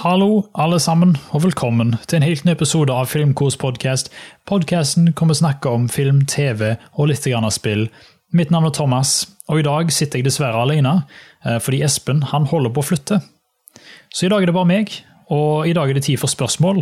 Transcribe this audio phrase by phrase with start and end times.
[0.00, 4.06] Hallo, alle sammen, og velkommen til en helt ny episode av Filmkos podkast.
[4.48, 7.82] Podkasten kommer snakke om film, TV og litt grann av spill.
[8.32, 11.02] Mitt navn er Thomas, og i dag sitter jeg dessverre alene,
[11.44, 13.18] eh, fordi Espen han holder på å flytte.
[14.08, 14.94] Så i dag er det bare meg,
[15.28, 16.80] og i dag er det tid for spørsmål.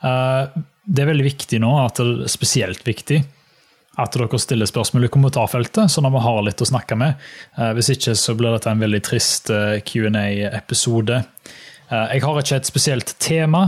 [0.00, 0.56] Eh,
[0.88, 3.26] det er veldig viktig nå, at det er spesielt viktig,
[3.98, 7.20] at dere stiller spørsmål i kommentarfeltet, sånn at vi har litt å snakke med.
[7.58, 9.52] Eh, hvis ikke så blir dette en veldig trist
[9.84, 11.20] Q&A-episode.
[11.90, 13.66] Jeg har ikke et spesielt tema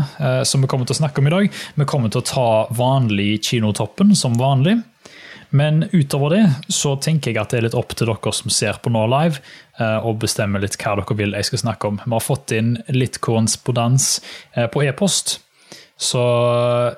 [0.49, 1.57] som vi kommer til å snakke om i dag.
[1.77, 4.79] Vi kommer til å ta vanlig Kinotoppen som vanlig.
[5.55, 8.81] Men utover det så tenker jeg at det er litt opp til dere som ser
[8.83, 9.39] på nå live,
[9.79, 12.01] å bestemme litt hva dere vil jeg skal snakke om.
[12.03, 14.09] Vi har fått inn litt korrespondans
[14.73, 15.39] på e-post,
[15.97, 16.25] så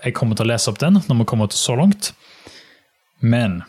[0.00, 2.12] jeg kommer til å lese opp den når vi kommer til så langt.
[3.20, 3.60] Men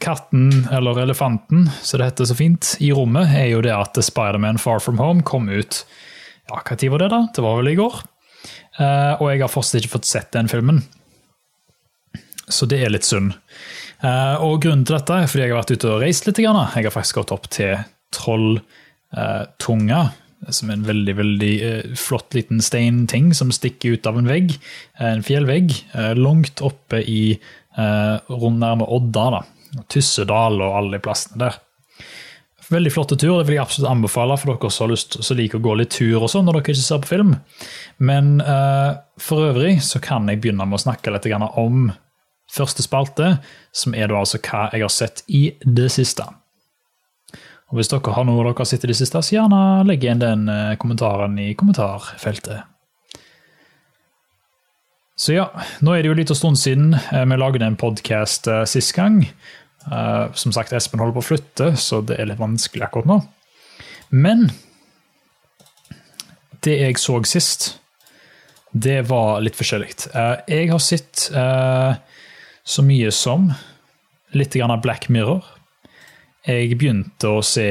[0.00, 4.60] katten, eller elefanten, som det heter så fint, i rommet, er jo det at Spiderman
[4.60, 5.84] Far From Home kom ut
[6.48, 7.20] Ja, hva tid var det, da?
[7.34, 7.98] Det var vel i går.
[9.18, 10.78] Og jeg har fortsatt ikke fått sett den filmen.
[12.48, 13.34] Så det er litt synd.
[14.00, 16.40] Og grunnen til dette er fordi jeg har vært ute og reist litt.
[16.40, 16.60] Grann.
[16.72, 17.74] Jeg har faktisk gått opp til
[18.16, 20.00] Trolltunga,
[20.48, 21.52] som er en veldig veldig
[22.00, 24.56] flott liten steinting som stikker ut av en vegg.
[25.02, 25.74] En fjellvegg
[26.16, 27.36] langt oppe i
[27.76, 29.28] rundt nærme Odda.
[29.36, 29.42] da.
[29.92, 31.58] Tyssedal og alle de plassene der.
[32.68, 35.64] Veldig flotte tur, det vil jeg absolutt anbefale for dere som lyst som liker å
[35.64, 37.30] gå litt tur og sånn når dere ikke ser på film.
[37.96, 41.88] Men uh, for øvrig så kan jeg begynne med å snakke litt om
[42.52, 43.38] første spalte,
[43.72, 46.28] som er da altså hva jeg har sett i det siste.
[47.68, 50.20] Og Hvis dere har noe dere har sett i det siste, så gjerne legg igjen
[50.20, 50.44] den
[50.80, 52.68] kommentaren i kommentarfeltet.
[55.18, 55.48] Så ja,
[55.82, 59.24] nå er det jo litt stund siden vi lagde en podkast sist gang.
[59.86, 63.18] Som sagt, Espen holder på å flytte, så det er litt vanskelig akkurat nå.
[64.10, 64.48] Men
[66.64, 67.78] det jeg så sist,
[68.72, 69.92] det var litt forskjellig.
[70.50, 71.30] Jeg har sett
[72.68, 73.48] så mye som
[74.36, 75.44] litt grann av Black Mirror.
[76.48, 77.68] Jeg begynte å se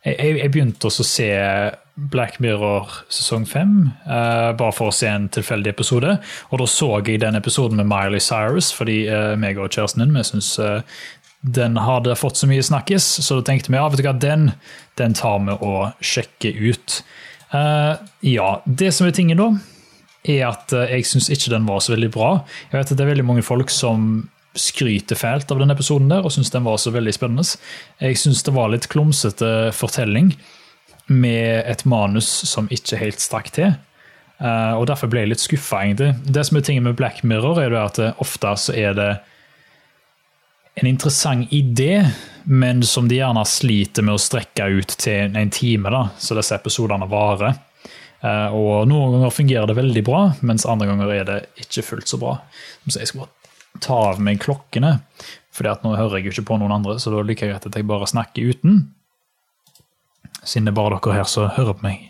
[0.00, 1.28] Jeg, begynte å se
[2.08, 6.16] Black Mirror sesong fem, bare for å se en tilfeldig episode.
[6.50, 9.02] Og da så jeg den episoden med Miley Cyrus, fordi
[9.40, 10.54] meg og kjæresten din vi syns
[11.40, 14.50] den hadde fått så mye snakkes, så da tenkte vi ja, vet du hva, den,
[15.00, 17.00] den tar vi og sjekker ut.
[18.28, 19.48] ja, det som er tingen da,
[20.28, 22.34] er at jeg syns ikke den var så veldig bra.
[22.68, 24.28] Jeg vet at Det er veldig mange folk som
[24.58, 27.46] skryter fælt av den episoden der og syns den var så veldig spennende.
[28.02, 30.34] Jeg syns det var litt klumsete fortelling
[31.10, 33.74] med et manus som ikke helt stakk til.
[34.40, 35.82] og Derfor ble jeg litt skuffa.
[35.98, 39.10] Det som er tingen med Black Mirror, er at ofte så er det
[40.80, 42.06] en interessant idé,
[42.44, 46.56] men som de gjerne sliter med å strekke ut til en time, da, så disse
[46.56, 47.58] episodene varer.
[48.54, 52.20] Og Noen ganger fungerer det veldig bra, mens andre ganger er det ikke fullt så
[52.20, 52.38] bra.
[52.86, 54.96] Så jeg skal bare ta av meg klokkene,
[55.54, 57.88] for nå hører jeg jo ikke på noen andre, så da liker jeg at jeg
[57.88, 58.82] bare snakker uten.
[60.44, 62.06] Siden det er bare dere her som hører på meg.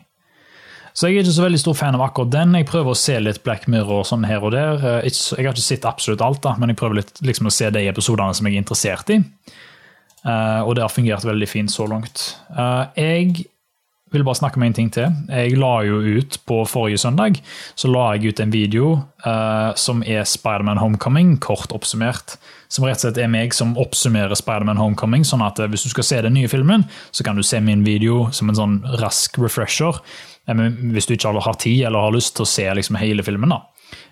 [0.90, 2.54] Så jeg er ikke så veldig stor fan av akkurat den.
[2.58, 4.82] Jeg prøver å se litt Black Mirror sånn her og der.
[5.06, 7.84] Jeg har ikke sett absolutt alt, da, men jeg prøver litt, liksom, å se de
[7.88, 9.20] episodene som jeg er interessert i.
[10.26, 12.24] Og det har fungert veldig fint så langt.
[12.98, 13.46] Jeg
[14.10, 15.12] vil bare snakke om en ting til.
[15.30, 17.38] Jeg la jo ut på forrige søndag
[17.78, 18.92] så la jeg ut en video
[19.26, 22.36] uh, som er Spiderman Homecoming, kort oppsummert.
[22.70, 25.24] Som rett og slett er meg som oppsummerer Spiderman Homecoming.
[25.26, 28.28] sånn at hvis du skal se den nye filmen, så kan du se min video
[28.34, 30.02] som en sånn rask refresher.
[30.46, 33.50] Hvis du ikke har tid eller har lyst til å se liksom hele filmen.
[33.50, 33.62] da.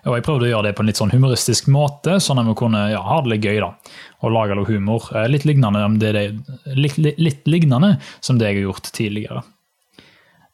[0.06, 2.56] Og Jeg prøvde å gjøre det på en litt sånn humoristisk måte, sånn at vi
[2.58, 3.60] kunne ja, ha det litt gøy.
[3.62, 3.74] da,
[4.22, 5.10] Og lage litt humor.
[5.28, 6.26] Litt lignende, det,
[6.74, 9.44] litt, litt, litt lignende som det jeg har gjort tidligere.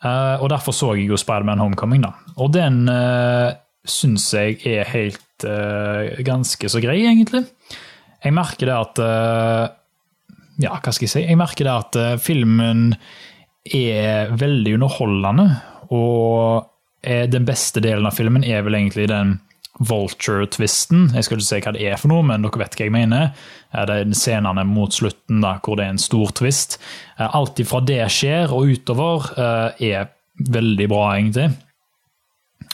[0.04, 2.04] Uh, og Derfor så jeg jo Spiderman Homecoming.
[2.04, 2.12] da.
[2.36, 3.54] Og den uh,
[3.88, 7.46] syns jeg er helt uh, ganske så grei, egentlig.
[8.24, 9.64] Jeg merker det at uh,
[10.60, 11.24] Ja, hva skal jeg si?
[11.24, 12.92] Jeg merker det at filmen
[13.74, 15.48] er veldig underholdende.
[15.96, 16.70] Og
[17.04, 19.34] den beste delen av filmen er vel egentlig den
[19.82, 21.08] vulture-twisten.
[21.16, 23.32] Jeg skal ikke si hva det er for noe, men dere vet hva jeg mener.
[23.74, 26.78] Det er scenene mot slutten da, hvor det er en stor twist.
[27.18, 29.32] Alt ifra det skjer og utover
[29.82, 31.50] er veldig bra, egentlig.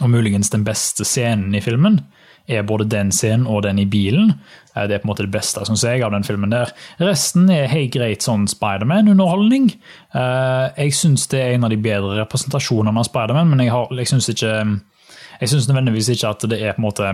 [0.00, 2.02] Og muligens den beste scenen i filmen
[2.50, 4.32] er både den scenen og den i bilen.
[4.74, 6.72] Det er på en måte det beste synes jeg, av den filmen der.
[7.02, 9.70] Resten er helt greit sånn Spiderman-underholdning.
[10.12, 14.10] Jeg syns det er en av de bedre representasjonene av Spiderman, men jeg, har, jeg
[14.10, 14.54] syns ikke
[15.40, 17.12] jeg syns nødvendigvis ikke at det er på en måte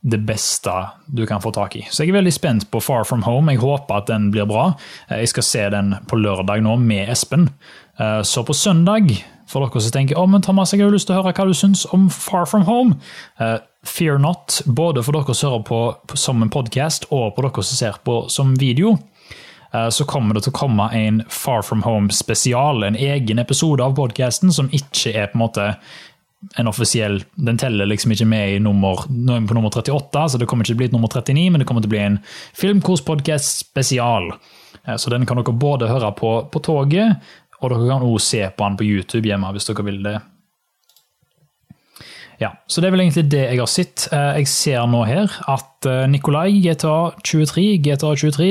[0.00, 0.72] det beste
[1.06, 1.86] du kan få tak i.
[1.90, 3.52] Så jeg er veldig spent på Far From Home.
[3.52, 4.70] Jeg håper at den blir bra.
[5.10, 7.48] Jeg skal se den på lørdag nå med Espen.
[7.98, 9.10] Eh, så på søndag,
[9.48, 11.48] for dere som tenker oh, men Thomas, jeg har jo lyst til å høre hva
[11.48, 13.00] du syns om Far From Home,
[13.42, 17.46] eh, fear not, både for dere som hører på, på som en podkast, og på
[17.46, 18.94] dere som ser på som video,
[19.72, 23.98] eh, så kommer det til å komme en Far From Home-spesial, en egen episode av
[23.98, 25.72] podkasten som ikke er på en måte
[26.56, 30.62] en offisiell Den teller liksom ikke med i nummer, på nummer 38, så det kommer
[30.62, 32.18] ikke til å bli et nummer 39, men det kommer til å bli en
[32.58, 34.30] filmkorspodkast spesial.
[34.96, 37.18] Så den kan dere både høre på på toget,
[37.58, 40.18] og dere kan også se på den på YouTube hjemme hvis dere vil det.
[42.38, 44.06] Ja, så det er vel egentlig det jeg har sett.
[44.14, 48.50] Eh, jeg ser nå her at eh, Nikolai, GTA 23, GTA 23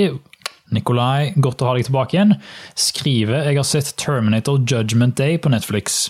[0.75, 2.35] Nikolai, godt å ha deg tilbake igjen.
[2.75, 6.09] Skriver jeg har sett Terminator Judgment Day på Netflix.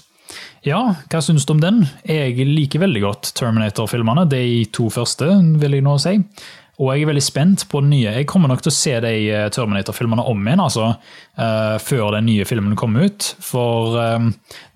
[0.68, 1.84] Ja, hva syns du om den?
[2.08, 4.28] Jeg liker veldig godt Terminator-filmene.
[4.30, 5.30] De to første,
[5.62, 6.18] vil jeg nå si.
[6.78, 8.12] Og jeg er veldig spent på den nye.
[8.20, 10.92] Jeg kommer nok til å se de eh, Terminator-filmene om igjen, altså,
[11.40, 13.32] uh, før den nye filmen kommer ut.
[13.42, 14.28] For um,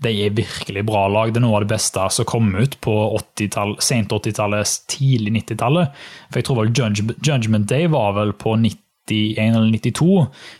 [0.01, 1.29] de er virkelig bra lag.
[1.29, 6.01] Det er noe av det beste som kom ut på 80 sent 80-tallet, tidlig 90-tallet.
[6.31, 10.09] For jeg tror vel Judge, Judgment Day var vel på 91 eller 92,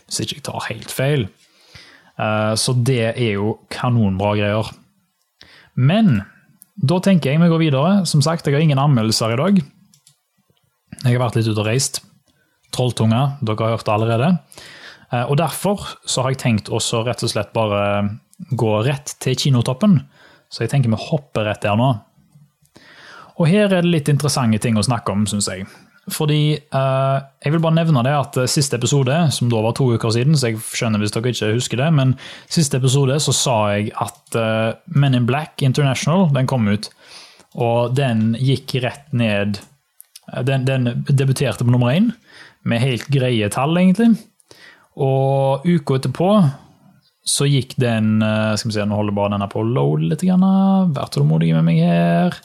[0.06, 1.26] hvis ikke jeg tar helt feil.
[2.22, 4.70] Uh, så det er jo kanonbra greier.
[5.76, 6.22] Men
[6.76, 7.92] da tenker jeg vi går videre.
[8.08, 9.60] Som sagt, jeg har ingen anmeldelser i dag.
[11.02, 12.02] Jeg har vært litt ute og reist.
[12.72, 14.30] Trolltunga, dere har hørt det allerede.
[15.12, 17.82] Eh, og Derfor så har jeg tenkt å rett og slett bare
[18.50, 20.00] gå rett til kinotoppen.
[20.52, 21.92] Så jeg tenker vi hopper rett der nå.
[23.40, 25.66] Og her er det litt interessante ting å snakke om, syns jeg.
[26.10, 30.10] Fordi eh, Jeg vil bare nevne det at siste episode, som da var to uker
[30.10, 32.16] siden, så jeg skjønner hvis dere ikke husker det, men
[32.50, 36.90] siste episode så sa jeg at eh, Men in Black International den kom ut.
[37.54, 39.60] Og den gikk rett ned
[40.46, 42.12] den, den debuterte på nummer én,
[42.64, 44.14] med helt greie tall, egentlig.
[44.96, 46.28] Og uka etterpå
[47.22, 50.24] så gikk den eh, Skal vi se, nå holder bare denne på load litt.
[50.26, 52.38] Vær tålmodig med meg her.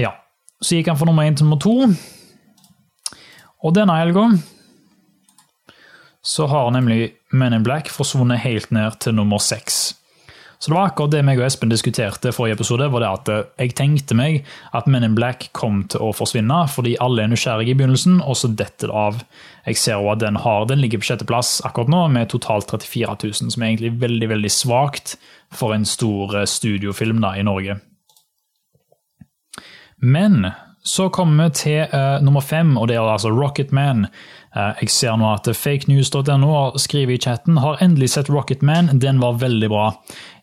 [0.00, 0.14] Ja.
[0.62, 1.76] Så gikk han fra nummer én til nummer to.
[3.64, 4.30] Og denne helga
[6.28, 9.98] så har nemlig Men in Black forsvunnet helt ned til nummer seks.
[10.58, 12.88] Så det var akkurat det meg og Espen diskuterte forrige episode.
[12.90, 14.44] var det at eh, Jeg tenkte meg
[14.74, 18.36] at Men in Black kom til å forsvinne fordi alle er nysgjerrige i begynnelsen, og
[18.36, 19.22] så detter det av.
[19.66, 23.18] Jeg ser også at den, har, den ligger på sjetteplass akkurat nå, med totalt 34
[23.22, 25.14] 000, som er egentlig veldig veldig svakt
[25.54, 27.78] for en stor eh, studiofilm da, i Norge.
[30.02, 30.50] Men
[30.88, 34.06] så kommer vi til uh, nummer fem, og det er altså Rocketman.
[34.56, 39.36] Uh, jeg ser nå at fakenews.no skriver i chatten har endelig sett Rocketman, den var
[39.42, 39.90] veldig bra.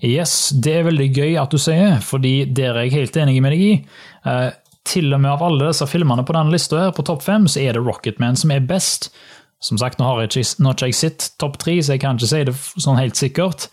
[0.06, 3.56] Yes, det er veldig gøy at du sier, fordi der er jeg helt enig med
[3.56, 3.71] deg i.
[4.27, 4.51] Uh,
[4.86, 7.63] til og med av alle disse filmene på denne lista her, på topp fem, så
[7.65, 9.09] er det Rocketman som er best.
[9.65, 12.19] Som sagt, nå har jeg ikke, nå har jeg sett topp tre, så jeg kan
[12.19, 13.71] ikke si det sånn helt sikkert.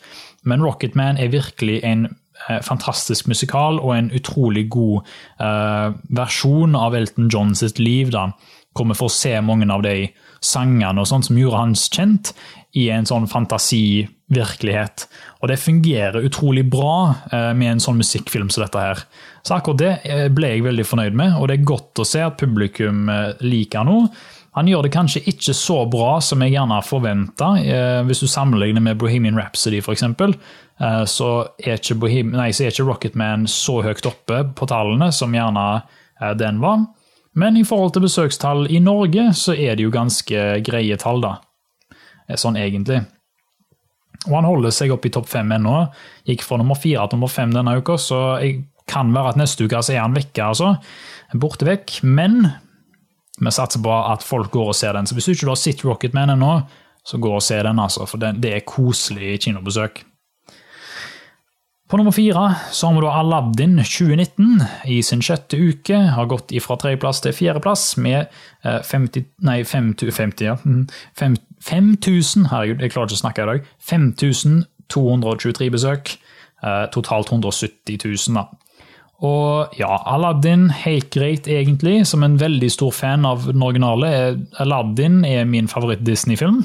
[0.49, 2.22] Men Rocketman er virkelig en Eh,
[2.65, 5.07] fantastisk musikal og en utrolig god
[5.41, 8.11] eh, versjon av Elton John sitt liv.
[8.11, 8.31] da,
[8.73, 10.09] Hvor vi får se mange av de
[10.43, 12.33] sangene og sånt som gjorde hans kjent,
[12.73, 15.05] i en sånn fantasivirkelighet.
[15.43, 19.03] Og det fungerer utrolig bra eh, med en sånn musikkfilm som dette her.
[19.45, 22.39] Så akkurat det ble jeg veldig fornøyd med, og det er godt å se at
[22.41, 24.07] publikum uh, liker noe.
[24.53, 27.55] Han gjør det kanskje ikke så bra som jeg gjerne forventa,
[28.05, 30.05] hvis du sammenligner med Bohemian Rhapsody f.eks.
[30.83, 31.29] Eh, så
[31.95, 36.61] Bohem, nei, så er ikke Rocketman så høyt oppe på tallene som gjerne eh, den
[36.63, 36.87] var.
[37.39, 41.37] Men i forhold til besøkstall i Norge, så er det jo ganske greie tall, da.
[42.27, 43.03] Eh, sånn egentlig.
[44.29, 45.87] Og han holder seg opp i topp fem ennå.
[46.29, 48.61] Gikk fra nummer fire til nummer fem denne uka, så jeg
[48.91, 50.75] kan være at neste uke så er han vekke, altså.
[51.39, 52.01] Borte vekk.
[52.05, 52.45] Men
[53.47, 55.07] vi satser på at folk går og ser den.
[55.07, 56.55] Så hvis du ikke har sett Rocketman ennå,
[57.05, 58.07] så gå og se den, altså.
[58.07, 60.05] For det, det er koselig kinobesøk.
[61.93, 65.99] På nummer fire så har vi da Aladdin 2019 i sin sjette uke.
[66.17, 68.33] Har gått fra tredjeplass til fjerdeplass med
[68.65, 70.55] 50, eh, nei, 50, ja.
[70.57, 73.69] 5000 mm, Herregud, jeg klarer ikke å snakke i dag.
[73.91, 76.15] 5223 besøk.
[76.65, 78.47] Eh, totalt 170 000, da.
[79.23, 82.01] Og ja, Aladdin, helt greit egentlig.
[82.11, 84.11] Som en veldig stor fan av den originale.
[84.63, 86.65] Aladdin er min favoritt-Disney-film.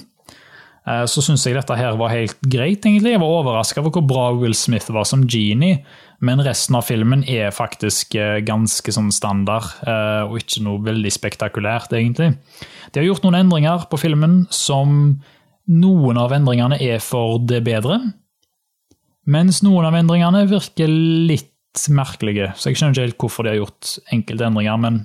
[0.88, 3.14] Eh, så syns jeg dette her var helt greit, egentlig.
[3.14, 5.82] Jeg var overraska over hvor bra Will Smith var som Genie,
[6.24, 11.12] men resten av filmen er faktisk eh, ganske sånn standard, eh, og ikke noe veldig
[11.14, 12.34] spektakulært, egentlig.
[12.94, 15.18] De har gjort noen endringer på filmen som
[15.68, 18.00] noen av endringene er for det bedre,
[19.28, 21.52] mens noen av endringene virker litt
[21.94, 22.52] merkelige.
[22.58, 25.02] Så jeg skjønner ikke helt hvorfor de har gjort enkelte endringer, men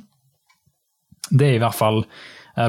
[1.31, 2.03] det er i hvert fall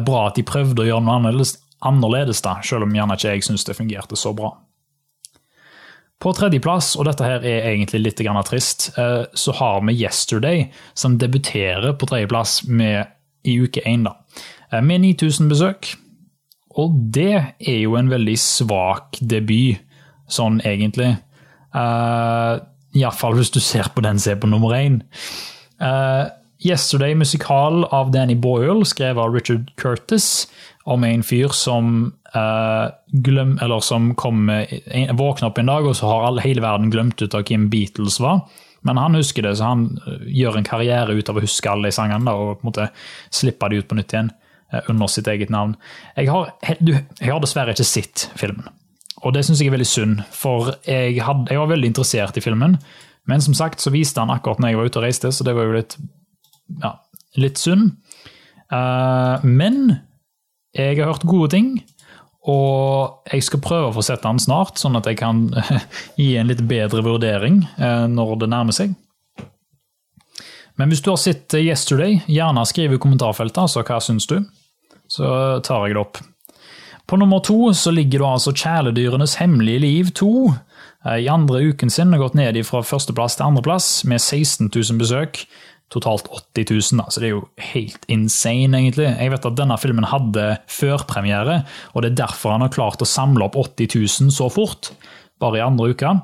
[0.07, 3.47] bra at de prøvde å gjøre noe annerledes, annerledes, da, selv om gjerne ikke jeg
[3.47, 4.53] syns det fungerte så bra.
[6.23, 11.17] På tredjeplass, og dette her er egentlig litt trist, eh, så har vi Yesterday, som
[11.17, 14.15] debuterer på tredjeplass i uke én, da,
[14.81, 15.97] med 9000 besøk.
[16.79, 19.77] Og det er jo en veldig svak debut,
[20.31, 21.17] sånn egentlig.
[21.75, 25.01] Uh, Iallfall hvis du ser på den som er på nummer én.
[25.81, 26.29] Uh,
[26.63, 30.47] Yesterday, musikal av Danny Boyle, skrevet av Richard Curtis,
[30.87, 32.87] om en fyr som uh,
[33.25, 34.69] glem, eller som kommer,
[35.11, 38.21] våkner opp en dag, og så har all, hele verden glemt ut av hvem Beatles
[38.23, 38.45] var.
[38.87, 41.87] Men han husker det, så han eh, gjør en karriere ut av å huske alle
[41.87, 42.87] de sangene og på en måte
[43.31, 44.31] slipper de ut på nytt igjen
[44.89, 45.77] under sitt eget navn.
[46.17, 46.49] Jeg har,
[46.81, 48.67] du, jeg har dessverre ikke sett filmen,
[49.23, 50.21] og det syns jeg er veldig synd.
[50.35, 52.77] For jeg, had, jeg var veldig interessert i filmen,
[53.29, 55.55] men som sagt så viste han akkurat når jeg var ute og reiste, så det
[55.55, 55.95] var jo litt,
[56.83, 56.97] ja,
[57.39, 57.93] litt synd.
[58.73, 59.95] Uh, men
[60.75, 61.75] jeg har hørt gode ting.
[62.43, 65.45] Og jeg skal prøve å få sett den snart, sånn at jeg kan
[66.19, 68.97] gi en litt bedre vurdering uh, når det nærmer seg.
[70.75, 74.39] Men hvis du har sett Yesterday, gjerne skriv i kommentarfeltet altså hva syns du.
[75.07, 75.27] Så
[75.63, 76.19] tar jeg det opp.
[77.07, 80.31] På nummer to så ligger da altså Kjæledyrenes hemmelige liv 2.
[81.05, 85.01] Eh, I andre uken sin har gått ned fra førsteplass til andreplass med 16 000
[85.01, 85.43] besøk
[85.93, 87.43] totalt 80 000, da, så det er jo
[87.73, 89.11] helt insane, egentlig.
[89.11, 91.59] Jeg vet at denne filmen hadde førpremiere,
[91.93, 94.89] og det er derfor han har klart å samle opp 80 000 så fort,
[95.43, 96.15] bare i andre uka.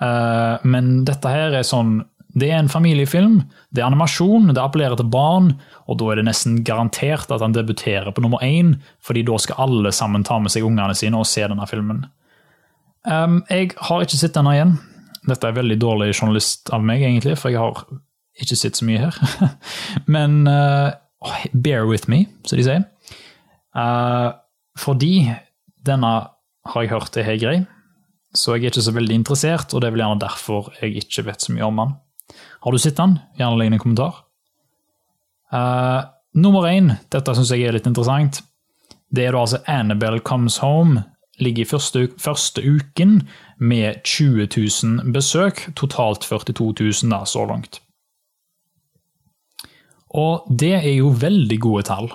[0.00, 1.98] Eh, men dette her er sånn
[2.38, 3.40] Det er en familiefilm,
[3.74, 5.52] det er animasjon, det appellerer til barn,
[5.90, 9.64] og da er det nesten garantert at han debuterer på nummer én, fordi da skal
[9.66, 12.04] alle sammen ta med seg ungene sine og se denne filmen.
[13.08, 14.76] Um, jeg har ikke sett denne igjen.
[15.26, 17.82] Dette er veldig dårlig journalist av meg, egentlig, for jeg har
[18.40, 19.18] ikke sett så mye her.
[20.14, 20.92] Men uh,
[21.52, 22.86] bear with me, som de sier.
[23.76, 24.36] Uh,
[24.78, 25.30] fordi
[25.86, 26.12] denne
[26.70, 27.58] har jeg hørt er helt grei,
[28.36, 31.26] så jeg er ikke så veldig interessert, og det er vel gjerne derfor jeg ikke
[31.26, 31.96] vet så mye om den.
[32.60, 33.18] Har du sett den?
[33.38, 34.24] Gjerne legg en kommentar.
[35.50, 36.04] Uh,
[36.36, 38.42] nummer én, dette syns jeg er litt interessant.
[39.10, 41.04] Det er da altså Annabelle Comes Home.
[41.40, 43.22] Ligger i første, første uken
[43.58, 45.64] med 20 000 besøk.
[45.74, 47.80] Totalt 42 000 da, så langt.
[50.10, 52.10] Og det er jo veldig gode tall.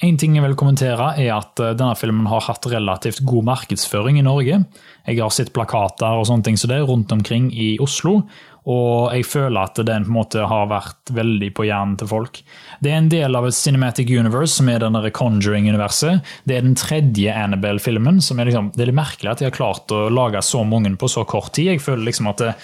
[0.00, 4.16] En ting jeg vil kommentere, er at eh, denne filmen har hatt relativt god markedsføring
[4.16, 4.62] i Norge.
[5.04, 8.22] Jeg har sett plakater og sånne ting som det rundt omkring i Oslo,
[8.68, 12.42] og jeg føler at den på en måte har vært veldig på hjernen til folk.
[12.84, 16.20] Det er en del av et Cinematic Universe, som er denne Conjuring-universet.
[16.44, 18.20] Det er den tredje Annabelle-filmen.
[18.20, 20.92] som er liksom, Det er litt merkelig at de har klart å lage så mange
[20.96, 21.72] på så kort tid.
[21.72, 22.54] Jeg føler liksom at det,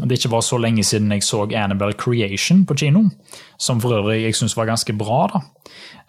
[0.00, 3.08] det ikke var så lenge siden jeg så Annabelle Creation på kino,
[3.58, 5.26] som for øvrig jeg syns var ganske bra.
[5.32, 5.42] da.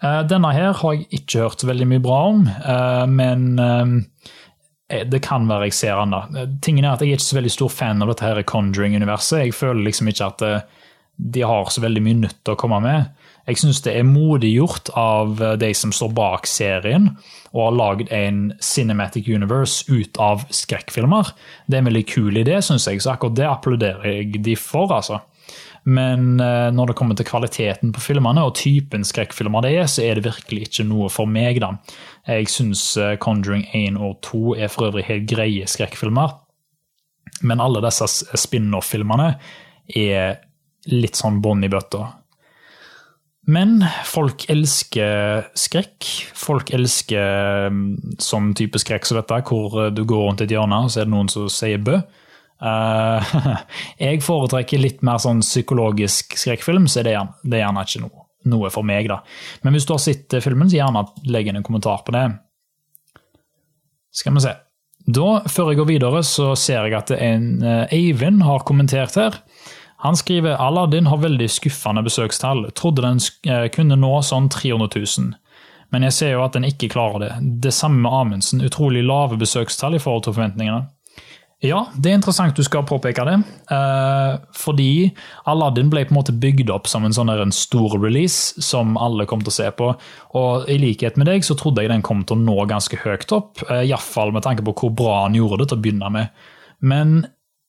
[0.04, 4.30] Eh, denne her har jeg ikke hørt veldig mye bra om, eh, men eh,
[5.10, 6.46] det kan være jeg ser han, da.
[6.64, 9.44] Tingen er at Jeg er ikke så veldig stor fan av dette her Conjuring-universet.
[9.44, 10.48] Jeg føler liksom ikke at
[11.16, 13.12] de har så veldig mye nytt å komme med.
[13.44, 17.10] Jeg syns det er modig gjort av eh, de som står bak serien,
[17.52, 21.34] og har lagd en Cinematic Universe ut av skrekkfilmer.
[21.68, 24.90] Det er en veldig kul idé, syns jeg, så akkurat det applauderer jeg de for.
[24.96, 25.20] altså.
[25.84, 30.04] Men eh, når det kommer til kvaliteten på filmene og typen skrekkfilmer det er, så
[30.06, 31.60] er det virkelig ikke noe for meg.
[31.60, 31.74] da.
[32.28, 36.38] Jeg syns eh, Conjuring 1 og 2 er for øvrig helt greie skrekkfilmer.
[37.44, 38.08] Men alle disse
[38.40, 39.34] spin-off-filmene
[39.92, 40.38] er
[40.88, 42.06] litt sånn bånn i bøtta.
[43.44, 46.06] Men folk elsker skrekk.
[46.32, 50.92] Folk elsker mm, sånn type skrekk som dette, hvor du går rundt et hjørne, og
[50.92, 52.00] så er det noen som sier bø.
[52.62, 53.34] Uh,
[54.04, 58.26] jeg foretrekker litt mer sånn psykologisk skrekkfilm, så er det, det er gjerne ikke noe,
[58.54, 59.10] noe, for meg.
[59.10, 59.20] da.
[59.62, 62.28] Men hvis du har sett filmen, så gjerne legg inn en kommentar på det.
[64.14, 64.54] Skal vi se.
[65.04, 69.42] Da, Før jeg går videre, så ser jeg at en uh, Eivind har kommentert her.
[70.04, 72.66] Han skriver Aladdin har veldig skuffende besøkstall.
[72.76, 75.30] Trodde den eh, kunne nå sånn 300 000.
[75.96, 77.30] Men jeg ser jo at den ikke klarer det.
[77.64, 78.60] Det samme med Amundsen.
[78.66, 80.82] Utrolig lave besøkstall i forhold til forventningene.
[81.64, 83.38] Ja, det er interessant du skal påpeke det.
[83.72, 85.14] Eh, fordi
[85.48, 89.24] Aladdin ble på en måte bygd opp som en sånn en stor release som alle
[89.30, 89.88] kom til å se på.
[90.36, 93.32] Og i likhet med deg så trodde jeg den kom til å nå ganske høyt
[93.32, 93.64] opp.
[93.70, 96.46] Eh, Iallfall med tanke på hvor bra han gjorde det til å begynne med.
[96.84, 97.16] Men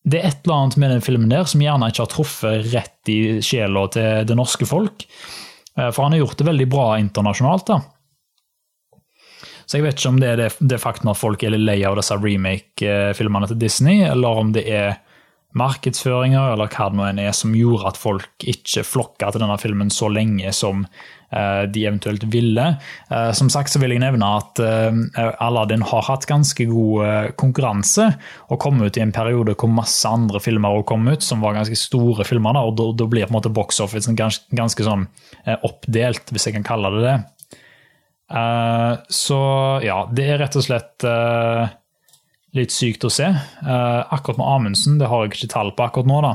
[0.06, 3.14] det er et eller annet med den filmen der som gjerne ikke har truffet rett
[3.16, 5.08] i sjela til det norske folk.
[5.80, 7.72] Eh, for han har gjort det veldig bra internasjonalt.
[7.72, 7.80] da.
[9.66, 11.80] Så jeg vet ikke om det er det, det faktum at folk er litt lei
[11.88, 14.96] av disse remake-filmene til Disney, eller om det er
[15.56, 19.56] markedsføringer eller hva det nå enn er som gjorde at folk ikke flokka til denne
[19.62, 22.66] filmen så lenge som uh, de eventuelt ville.
[23.08, 24.60] Uh, som sagt så vil jeg nevne at
[25.40, 28.10] Aladdin har hatt ganske god konkurranse
[28.50, 31.80] og kom ut i en periode hvor masse andre filmer kom ut, som var ganske
[31.80, 32.60] store filmer.
[32.60, 35.08] og Da, blir på en måte box office ganske, ganske sånn
[35.64, 37.18] oppdelt, hvis jeg kan kalle det det.
[38.26, 39.40] Så
[39.86, 41.06] ja, det er rett og slett
[42.56, 43.28] litt sykt å se.
[43.64, 46.34] Uh, akkurat med Amundsen det har jeg ikke tall på akkurat nå, da.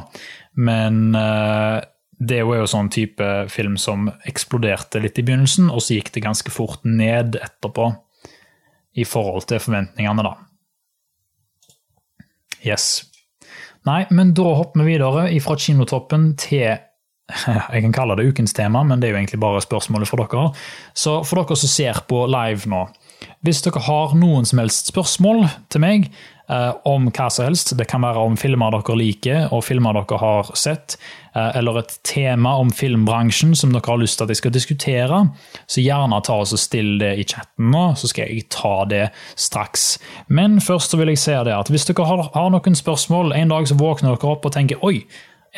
[0.61, 1.81] men uh,
[2.21, 6.27] det er jo sånn type film som eksploderte litt i begynnelsen, og så gikk det
[6.27, 7.89] ganske fort ned etterpå
[9.01, 10.35] i forhold til forventningene, da.
[12.61, 13.07] Yes.
[13.89, 16.77] Nei, men da hopper vi videre fra kinotoppen til
[17.75, 20.51] jeg kan kalle det ukens tema, men det er jo egentlig bare spørsmålet for dere.
[20.95, 22.87] Så for dere som ser på live nå,
[23.45, 26.07] hvis dere har noen som helst spørsmål til meg
[26.51, 30.19] eh, om hva som helst, det kan være om filmer dere liker og filmer dere
[30.21, 30.97] har sett,
[31.35, 35.23] eh, eller et tema om filmbransjen som dere har lyst til at jeg skal diskutere,
[35.65, 39.07] så gjerne ta oss og still det i chatten nå, så skal jeg ta det
[39.41, 39.91] straks.
[40.29, 43.57] Men først så vil jeg si det at hvis dere har, har noen spørsmål, en
[43.57, 45.01] dag så våkner dere opp og tenker oi,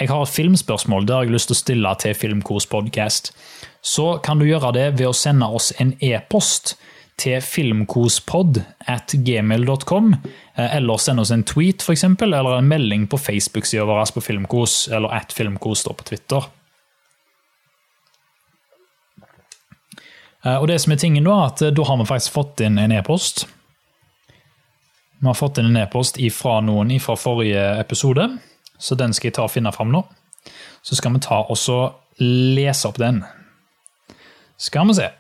[0.00, 3.32] jeg har et filmspørsmål det har jeg lyst til å stille til Filmkos podcast,
[3.82, 6.76] så kan du gjøre det ved å sende oss en e-post
[7.20, 10.14] til filmkospod at gmail.com,
[10.56, 14.24] eh, eller sende oss en tweet for eksempel, eller en melding på Facebook-sida vår på
[14.24, 16.48] Filmkos, eller at Filmkos på Twitter.
[20.42, 22.78] Eh, og det som er tingen Da at eh, da har vi faktisk fått inn
[22.78, 23.46] en e-post.
[25.20, 28.26] Vi har fått inn en e-post fra noen fra forrige episode,
[28.82, 30.02] så den skal jeg ta og finne fram nå.
[30.82, 31.58] Så skal vi ta og
[32.18, 33.22] lese opp den.
[34.58, 35.10] Skal vi se.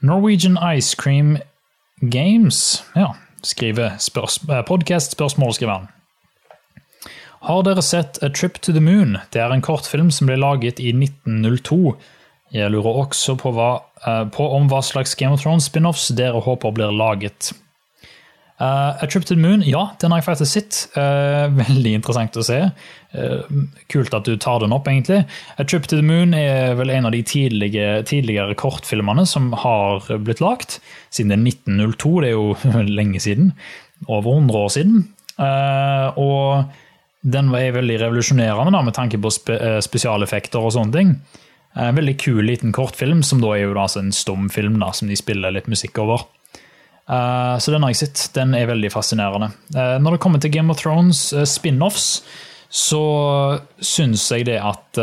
[0.00, 1.38] Norwegian Ice Cream
[2.00, 5.90] Games ja, skriver spørs eh, podcast spørsmålskriveren.
[7.40, 9.18] Har dere sett A Trip to the Moon?
[9.32, 11.96] Det er en kortfilm som ble laget i 1902.
[12.52, 13.70] Jeg lurer også på, hva,
[14.06, 17.52] eh, på om hva slags Game of Thrones spin-offs dere håper blir laget.
[18.60, 20.78] Uh, A Trip to the Moon, ja, den har jeg faktisk sett.
[20.92, 22.58] Uh, veldig interessant å se.
[23.16, 25.22] Uh, kult at du tar den opp, egentlig.
[25.56, 30.04] A Trip to the Moon er vel en av de tidlige, tidligere kortfilmene som har
[30.26, 30.78] blitt lagt.
[31.08, 33.54] Siden det er 1902, det er jo lenge siden.
[34.08, 35.00] Over 100 år siden.
[36.20, 36.70] og
[37.20, 41.10] den var veldig revolusjonerende med tanke på spe, spesialeffekter og sånne ting.
[41.76, 45.18] En veldig kul liten kortfilm, som da er jo da, altså en stumfilm som de
[45.20, 46.24] spiller litt musikk over.
[47.10, 48.28] Uh, så den har jeg sett.
[48.36, 49.50] Den er veldig fascinerende.
[49.74, 52.22] Uh, når det kommer til Game of Thrones uh, spin-offs,
[52.70, 53.02] så
[53.82, 54.98] syns jeg det at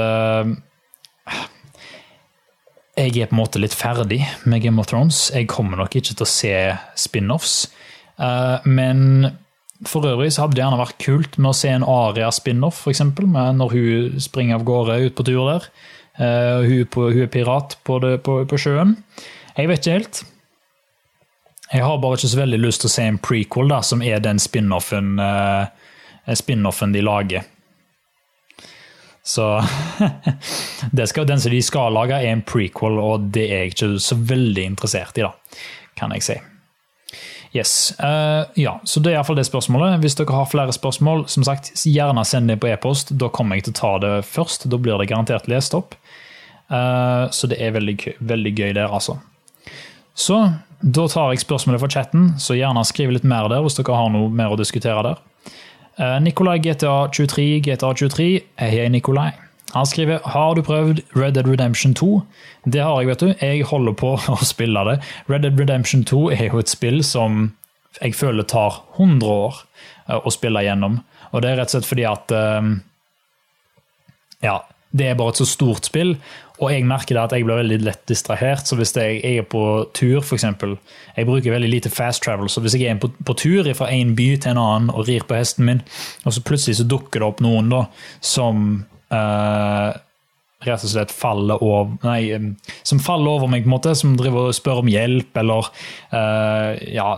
[2.96, 5.26] Jeg er på en måte litt ferdig med Game of Thrones.
[5.36, 6.54] Jeg kommer nok ikke til å se
[6.96, 7.68] spin-offs.
[8.64, 9.28] men
[9.86, 13.04] for øvrig så hadde det gjerne vært kult med å se en Aria-spin-off, f.eks.
[13.60, 15.68] Når hun springer av gårde ut på tur der.
[16.18, 18.96] Hun, på, hun, er pirat på, det, på, på sjøen.
[19.60, 20.24] Jeg vet ikke helt.
[21.74, 24.22] Jeg har bare ikke så veldig lyst til å se en prequel, da, som er
[24.24, 25.68] den spin-offen uh,
[26.36, 27.48] spin de lager.
[29.28, 29.48] Så
[31.06, 34.16] skal, Den som de skal lage, er en prequel, og det er jeg ikke så
[34.16, 35.34] veldig interessert i, da,
[36.00, 36.38] kan jeg si.
[37.52, 37.94] Yes.
[38.00, 40.00] Uh, ja, så det er iallfall det spørsmålet.
[40.04, 43.16] Hvis dere har flere spørsmål, som sagt, gjerne send det på e-post.
[43.20, 44.68] Da kommer jeg til å ta det først.
[44.72, 45.96] Da blir det garantert lest opp.
[46.72, 49.18] Uh, så det er veldig, veldig gøy der, altså.
[50.18, 50.42] Så
[50.82, 54.12] da tar jeg spørsmålet fra chatten, så gjerne skriv litt mer der hvis dere har
[54.14, 55.22] noe mer å diskutere der.
[55.98, 58.28] Eh, Nikolai GTA23, GTA23.
[58.62, 59.32] Hei, hei, Nikolai.
[59.74, 62.22] Han skriver har du prøvd Red Dead Redemption 2.
[62.66, 63.32] Det har jeg, vet du.
[63.42, 65.00] Jeg holder på å spille det.
[65.32, 67.52] Red Dead Redemption 2 er jo et spill som
[67.98, 69.62] jeg føler tar 100 år
[70.08, 71.02] eh, å spille gjennom.
[71.34, 72.74] Og det er rett og slett fordi at eh,
[74.46, 74.60] Ja,
[74.92, 76.16] det er bare et så stort spill,
[76.58, 78.66] og jeg merker da at jeg blir veldig lett distrahert.
[78.66, 79.62] Så hvis jeg, er på
[79.94, 80.46] tur, f.eks.
[81.18, 84.16] Jeg bruker veldig lite fast travel, så hvis jeg er på, på tur fra en
[84.18, 85.84] by til en annen og rir på hesten min,
[86.26, 87.84] og så plutselig så dukker det opp noen da,
[88.26, 88.64] som
[89.14, 89.92] uh,
[90.66, 92.34] rett og slett faller over Nei,
[92.88, 95.70] som faller over meg, på en måte, som driver og spør om hjelp, eller
[96.14, 97.10] uh, ja,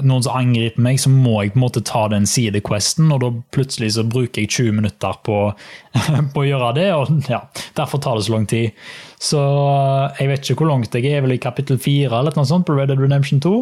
[0.00, 3.32] noen som angriper meg, så må jeg på en måte ta den sidequesten, og da
[3.54, 5.42] plutselig så bruker jeg 20 minutter på,
[6.32, 7.42] på å gjøre det, og ja,
[7.76, 8.88] derfor tar det så lang tid.
[9.20, 12.48] Så uh, jeg vet ikke hvor langt jeg er, vel i kapittel 4 eller noe
[12.48, 13.58] sånt på Red Dead Redemption 2.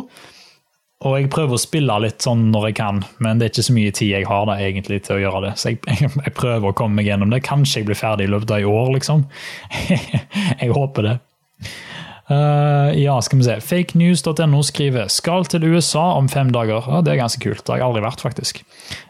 [1.05, 3.75] Og jeg prøver å spille litt sånn når jeg kan, men det er ikke så
[3.77, 5.53] mye tid jeg har da egentlig til å gjøre det.
[5.61, 5.81] Så jeg,
[6.27, 7.43] jeg prøver å komme meg gjennom det.
[7.45, 9.27] Kanskje jeg blir ferdig i løpet av i år, liksom.
[10.63, 11.19] jeg håper det.
[12.31, 13.59] Uh, ja, skal vi se.
[13.61, 16.89] Fakenews.no skriver 'Skal til USA om fem dager'.
[16.89, 17.67] Ja, Det er ganske kult.
[17.67, 18.63] Det har jeg aldri vært, faktisk.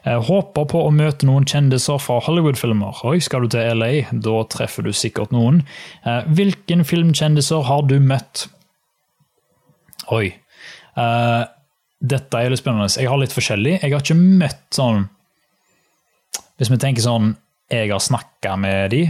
[0.07, 3.05] Uh, håper på å møte noen kjendiser fra Hollywood-filmer.
[3.05, 4.11] Oi, skal du til LA?
[4.11, 5.62] Da treffer du sikkert noen.
[6.07, 8.49] Uh, hvilken filmkjendiser har du møtt?
[10.11, 10.35] Oi.
[12.04, 12.90] Dette er litt spennende.
[13.00, 13.78] Jeg har litt forskjellig.
[13.80, 15.06] Jeg har ikke møtt sånn
[16.60, 17.30] Hvis vi tenker sånn
[17.72, 19.04] Jeg har snakka med de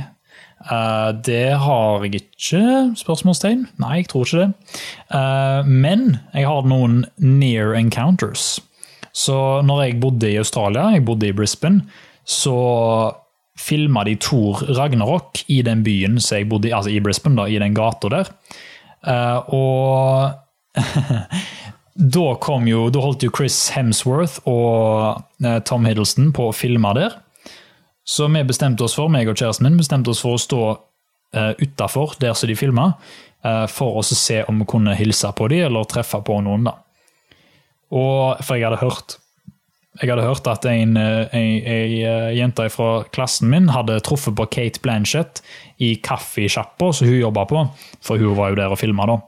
[0.64, 2.60] Uh, det har jeg ikke?
[2.96, 3.66] Spørsmålstegn.
[3.82, 4.78] Nei, jeg tror ikke det.
[5.12, 8.62] Uh, men jeg har noen near encounters.
[9.12, 11.84] Så når jeg bodde i Australia, jeg bodde i Brisbane,
[12.24, 12.56] så
[13.60, 17.44] filma de Thor Ragnarok i den byen som jeg bodde i, altså i Brisbane, da,
[17.46, 18.32] i den gata der.
[19.04, 20.80] Uh, og
[21.94, 22.24] da
[22.66, 25.22] jo Da holdt jo Chris Hemsworth og
[25.64, 27.20] Tom Hiddleston på å filme der.
[28.04, 31.52] Så vi bestemte oss for, meg og kjæresten min bestemte oss for å stå uh,
[31.56, 32.90] utafor der som de filma,
[33.46, 36.68] uh, for å se om vi kunne hilse på dem eller treffe på noen.
[36.68, 36.76] da.
[37.94, 39.20] Og, For jeg hadde hørt
[40.02, 40.96] jeg hadde hørt at eh, en
[42.34, 45.38] jente fra klassen min hadde truffet på Kate Blanchett
[45.78, 47.62] i kaffesjappa som hun jobba på,
[48.02, 49.20] for hun var jo der og filma, da.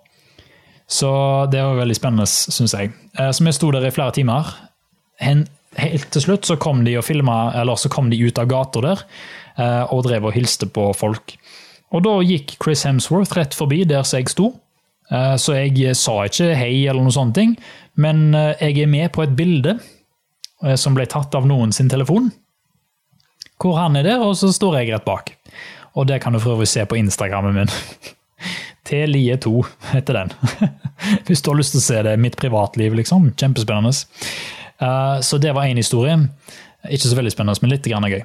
[0.87, 1.11] Så
[1.51, 2.92] det var veldig spennende, syns jeg.
[3.16, 4.53] Så vi sto der i flere timer.
[5.77, 9.03] Helt til slutt så kom de eller så kom de ut av gata der
[9.59, 11.37] eh, og drev og hilste på folk.
[11.92, 14.55] Og da gikk Chris Hemsworth rett forbi der som jeg sto.
[15.11, 17.55] Eh, så jeg sa ikke hei eller noe sånne ting,
[18.01, 19.79] men eh, jeg er med på et bilde
[20.81, 22.31] som ble tatt av noen sin telefon.
[23.61, 25.35] Hvor han er der, og så står jeg rett bak.
[26.01, 27.75] Og det kan du for øvrig se på Instagrammen min.
[28.87, 29.53] T-lie2
[29.92, 30.33] heter den.
[31.27, 33.33] Hvis du har lyst til å se det, mitt privatliv, liksom.
[33.38, 33.92] Kjempespennende.
[34.83, 36.16] Uh, så det var én historie.
[36.87, 38.22] Ikke så veldig spennende, men litt gøy.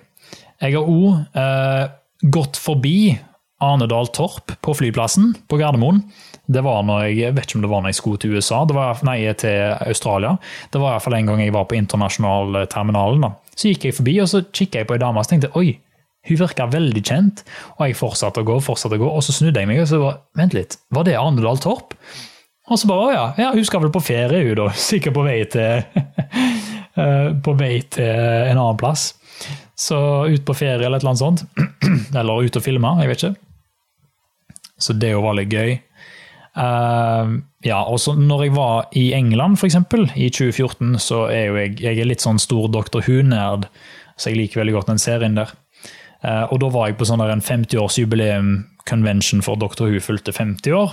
[0.61, 1.85] Jeg har òg eh,
[2.29, 3.15] gått forbi
[3.61, 6.01] Arnedal Torp på flyplassen på Gardermoen.
[6.45, 8.63] Det var når jeg, jeg vet ikke om det var når jeg skulle til USA,
[8.69, 10.35] det var, nei, til Australia.
[10.73, 13.25] Det var i hvert fall en gang jeg var på internasjonalterminalen.
[13.53, 15.75] Så gikk jeg forbi, og så kikka jeg på ei dame og tenkte oi,
[16.27, 17.45] hun virka veldig kjent.
[17.77, 20.01] Og jeg fortsatte å gå, fortsatte å gå, og så snudde jeg meg og så
[20.01, 21.95] var, vent litt, var det Arnedal Torp?
[22.71, 24.69] Og så bare, ja, ja, hun skal vel på ferie, hun da.
[24.89, 25.81] Sikkert på vei til
[27.01, 29.11] eh, På vei til en annen plass.
[29.75, 29.97] Så
[30.29, 31.45] ut på ferie eller et eller annet sånt.
[32.19, 33.47] Eller ut og filme, jeg vet ikke.
[34.81, 35.79] Så det var litt gøy.
[36.51, 39.77] Uh, ja, og så når jeg var i England, f.eks.,
[40.19, 42.99] i 2014, så er jo jeg, jeg er litt sånn stor Dr.
[43.05, 43.69] Who-nerd,
[44.19, 45.53] så jeg liker veldig godt den serien der.
[46.21, 49.85] Uh, og da var jeg på sånn en 50-årsjubileum-convention for Dr.
[49.89, 50.89] Who fulgte 50 år.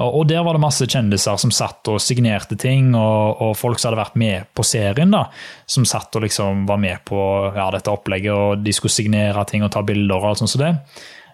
[0.00, 3.90] Og der var det masse kjendiser som satt og signerte ting, og, og folk som
[3.90, 5.26] hadde vært med på serien, da,
[5.68, 7.18] som satt og liksom var med på
[7.52, 10.64] ja, dette opplegget, og de skulle signere ting og ta bilder og alt sånt som
[10.64, 10.72] det.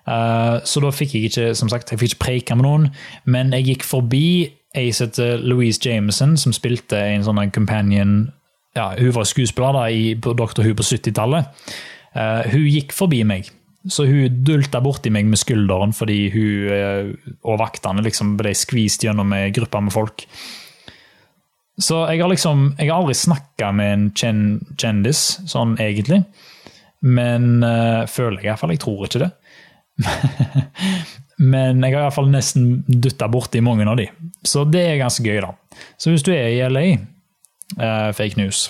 [0.09, 2.89] Uh, så da fikk jeg ikke som sagt, jeg fikk ikke preika med noen,
[3.31, 4.29] men jeg gikk forbi
[4.77, 8.19] ei som heter Louise Jameson, som spilte en sånn companion
[8.77, 10.63] ja, Hun var skuespiller da, i, Dr.
[10.63, 11.49] Who på 70-tallet.
[12.17, 13.51] Uh, hun gikk forbi meg.
[13.89, 17.13] Så hun dulta borti meg med skulderen fordi hun uh,
[17.47, 20.27] og vaktene liksom ble skvist gjennom ei gruppe med folk.
[21.79, 26.25] Så jeg har liksom Jeg har aldri snakka med en kjendis, sånn egentlig.
[27.07, 28.75] Men uh, føler jeg iallfall.
[28.75, 29.31] Jeg tror ikke det.
[31.53, 34.09] Men jeg har iallfall nesten dutta borti mange av de.
[34.43, 35.55] Så det er ganske gøy, da.
[36.01, 36.87] Så hvis du er i LA,
[37.79, 38.67] uh, fake news,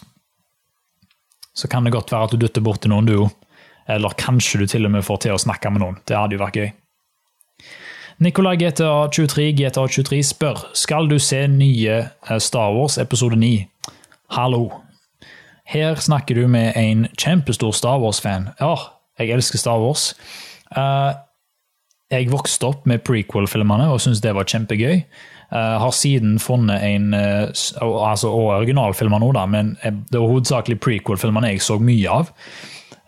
[1.59, 3.33] så kan det godt være at du dytter borti noen, du òg.
[3.89, 5.97] Eller kanskje du til og med får til å snakke med noen.
[6.07, 6.69] Det hadde jo vært gøy.
[8.23, 13.63] Nikolai GTA23 GTA23 spør skal du se nye eh, Star Wars episode 9.
[14.37, 14.67] Hallo.
[15.69, 18.51] Her snakker du med en kjempestor Star Wars-fan.
[18.61, 18.75] Ja,
[19.19, 20.13] jeg elsker Star Wars.
[20.73, 21.15] Uh,
[22.13, 25.03] jeg vokste opp med prequel-filmene og syntes det var kjempegøy.
[25.49, 27.47] Uh, har siden funnet en uh,
[27.81, 32.35] altså, Og originalfilmer nå, da, men det var hovedsakelig prequel-filmene jeg så mye av.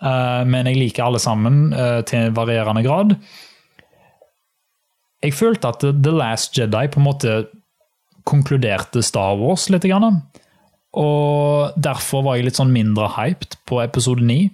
[0.00, 3.16] Eh, men jeg liker alle sammen eh, til en varierende grad.
[5.20, 7.35] Jeg følte at The Last Jedi på en måte
[8.29, 9.85] konkluderte Star Wars litt.
[10.96, 14.48] Og derfor var jeg litt sånn mindre hyped på episode 9.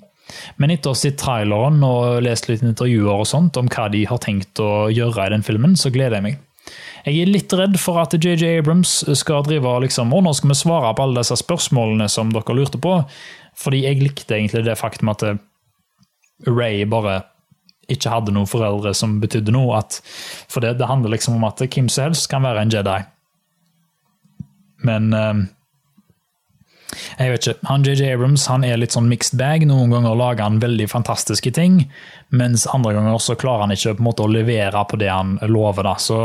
[0.59, 4.03] Men etter å ha sett traileren og lest litt intervjuer og sånt om hva de
[4.11, 6.41] har tenkt å gjøre i den filmen, så gleder jeg meg.
[7.07, 10.51] Jeg er litt redd for at JJ Abrams skal drive og liksom, å, nå skal
[10.51, 12.99] vi svare på alle disse spørsmålene som dere lurte på.
[13.57, 15.39] Fordi jeg likte egentlig det faktum at eh,
[16.51, 17.21] Ray bare
[17.93, 19.79] ikke hadde noen foreldre som betydde noe.
[19.79, 20.01] At,
[20.51, 22.99] for det, det, handler liksom om at hvem som helst kan være en Jedi.
[24.87, 25.45] Men um,
[27.19, 27.67] jeg vet ikke.
[27.69, 29.67] Han JJ Abrams han er litt sånn mixed bag.
[29.69, 31.83] Noen ganger lager han veldig fantastiske ting,
[32.31, 35.37] mens andre ganger så klarer han ikke på en måte å levere på det han
[35.51, 35.89] lover.
[35.89, 35.97] da.
[36.01, 36.19] Så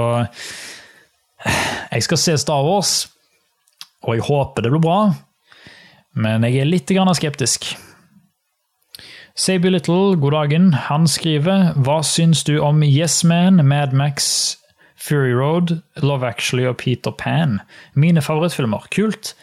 [1.92, 3.08] Jeg skal se Star Wars,
[4.06, 5.00] og jeg håper det blir bra,
[6.14, 7.76] men jeg er litt skeptisk.
[9.36, 10.74] Saby Little, god dagen.
[10.74, 14.58] Han skriver Hva syns du om Yes Man, Mad Max,
[14.96, 17.62] Fury Road, Love Actually og Peter Pan?
[17.96, 18.86] Mine favorittfilmer.
[18.92, 19.34] Kult.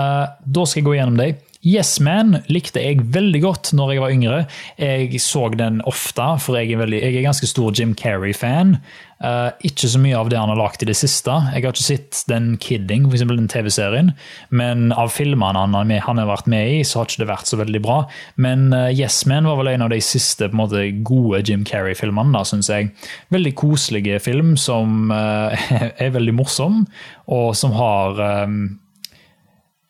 [0.00, 1.46] Uh, da skal jeg gå gjennom dem.
[1.60, 4.38] Yes Man likte jeg veldig godt når jeg var yngre.
[4.80, 8.78] Jeg så den ofte, for jeg er, veldig, jeg er ganske stor Jim Carrey-fan.
[9.20, 11.34] Uh, ikke så mye av det han har lagd i det siste.
[11.52, 13.26] Jeg har ikke sett den Kidding, f.eks.
[13.28, 14.14] den TV-serien,
[14.48, 17.60] men av filmene han, han, har vært med i, så har ikke det vært så
[17.60, 18.00] veldig bra.
[18.40, 22.72] Men uh, Yes Man var vel en av de siste måte, gode Jim Carrey-filmene, syns
[22.72, 22.94] jeg.
[23.36, 25.52] Veldig koselige film som uh,
[26.00, 26.86] er veldig morsom,
[27.28, 28.62] og som har um,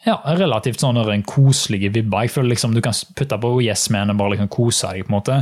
[0.07, 2.25] ja, relativt sånn en koselig vibbe.
[2.25, 5.13] Jeg føler liksom du kan putte på Yes Man og bare liksom kose deg på
[5.13, 5.41] en måte,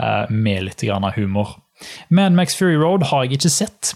[0.00, 1.58] uh, med litt grann av humor.
[2.08, 3.92] Mad Max Fury Road har jeg ikke sett.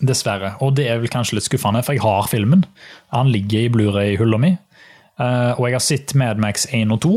[0.00, 0.54] Dessverre.
[0.64, 2.64] Og det er vel kanskje litt skuffende, for jeg har filmen.
[3.12, 4.54] Han ligger i Blu-ray-hylla mi.
[5.20, 7.14] Uh, og jeg har sett Mad Max 1 og 2.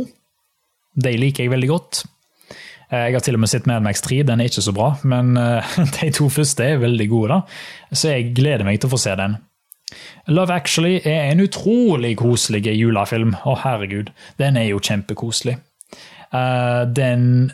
[1.07, 2.03] De liker jeg veldig godt.
[2.91, 4.93] Uh, jeg har til og med sett Mad Max 3, den er ikke så bra,
[5.07, 5.31] men
[6.01, 7.37] de to første er veldig gode.
[7.37, 7.95] da.
[7.95, 9.39] Så jeg gleder meg til å få se den.
[10.27, 13.35] Love Actually er en utrolig koselig julefilm.
[13.47, 14.11] Å, herregud.
[14.41, 15.57] Den er jo kjempekoselig.
[16.33, 17.53] Uh, den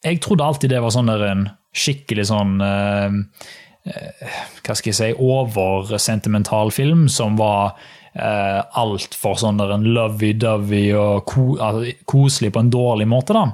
[0.00, 1.42] Jeg trodde alltid det var sånn der en
[1.76, 7.76] skikkelig sånn uh, uh, Hva skal jeg si Oversentimental film som var
[8.16, 13.36] uh, altfor sånn der en lovey-dovey og ko, altså, koselig på en dårlig måte.
[13.36, 13.44] da.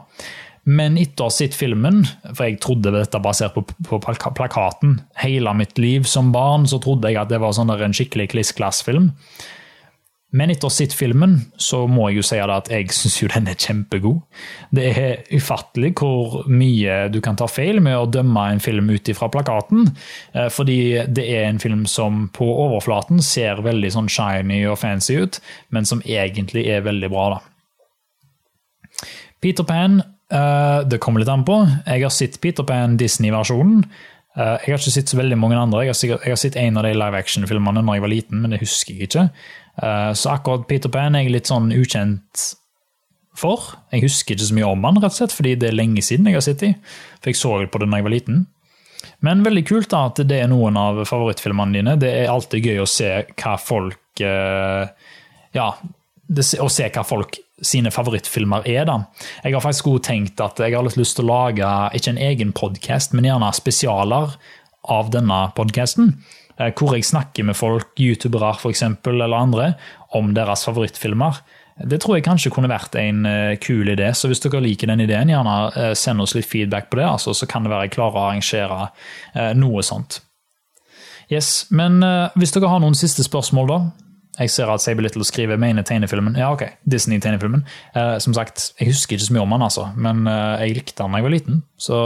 [0.64, 5.53] Men etter å ha sett filmen, for jeg trodde dette basert på, på, plakaten Hele
[5.57, 9.11] mitt liv som barn så trodde jeg at det var sånn en skikkelig kliss-klass-film.
[10.35, 13.50] Men etter å ha sett filmen, så må jeg jo si at jeg syns den
[13.53, 14.24] er kjempegod.
[14.74, 19.11] Det er ufattelig hvor mye du kan ta feil med å dømme en film ut
[19.12, 19.92] ifra plakaten.
[20.35, 25.20] Eh, fordi det er en film som på overflaten ser veldig sånn shiny og fancy
[25.22, 25.38] ut,
[25.70, 27.44] men som egentlig er veldig bra, da.
[29.44, 31.58] Peter Pan det kommer litt an på.
[31.84, 33.84] Jeg har sett Peter Pan Disney-versjonen.
[34.34, 35.84] Uh, jeg har ikke sett så veldig mange andre.
[35.87, 38.96] Jeg har, sett en av de live action-filmene når jeg var liten, men det husker
[38.96, 39.28] jeg ikke.
[39.78, 42.48] Uh, så akkurat Peter Pan er jeg litt sånn ukjent
[43.38, 43.70] for.
[43.94, 46.26] Jeg husker ikke så mye om han, rett og slett, fordi det er lenge siden
[46.30, 46.72] jeg har sett de.
[47.20, 48.42] For jeg så på det da jeg var liten.
[49.24, 51.96] Men veldig kult da, at det er noen av favorittfilmene dine.
[52.00, 54.00] Det er alltid gøy å se hva folk
[55.54, 58.85] Ja, å se hva folk sine favorittfilmer er.
[58.88, 59.05] da.
[59.45, 62.23] Jeg har faktisk også tenkt at jeg har litt lyst til å lage ikke en
[62.31, 64.35] egen podkast, men gjerne spesialer
[64.90, 66.17] av denne podkasten.
[66.61, 69.73] Eh, hvor jeg snakker med folk, youtubere f.eks., eller andre,
[70.14, 71.40] om deres favorittfilmer.
[71.90, 75.03] Det tror jeg kanskje kunne vært en uh, kul idé, så hvis dere liker den
[75.03, 77.97] ideen, gjerne uh, send oss litt feedback på det, altså, så kan det være jeg
[77.97, 80.21] klarer å arrangere noe sånt.
[81.33, 81.99] Yes, Men
[82.37, 83.79] hvis dere har noen siste spørsmål, da,
[84.35, 86.35] jeg ser at Saber Little skriver mener tegnefilmen.
[86.38, 87.62] Ja, ok, Disney-tegnefilmen.
[87.94, 91.05] Uh, som sagt, jeg husker ikke så mye om han, altså, men uh, jeg likte
[91.05, 91.61] han da jeg var liten.
[91.79, 91.99] Så